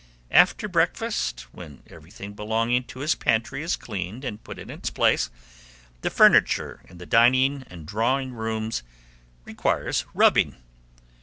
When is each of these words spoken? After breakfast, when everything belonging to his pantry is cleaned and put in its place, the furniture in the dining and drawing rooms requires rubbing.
After 0.31 0.67
breakfast, 0.67 1.41
when 1.51 1.83
everything 1.85 2.33
belonging 2.33 2.85
to 2.85 3.01
his 3.01 3.13
pantry 3.13 3.61
is 3.61 3.75
cleaned 3.75 4.25
and 4.25 4.43
put 4.43 4.57
in 4.57 4.71
its 4.71 4.89
place, 4.89 5.29
the 6.01 6.09
furniture 6.09 6.81
in 6.89 6.97
the 6.97 7.05
dining 7.05 7.65
and 7.67 7.85
drawing 7.85 8.33
rooms 8.33 8.81
requires 9.45 10.05
rubbing. 10.15 10.55